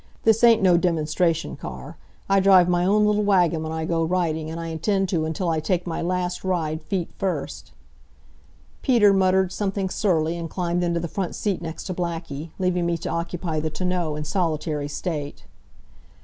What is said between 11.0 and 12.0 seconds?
front seat next to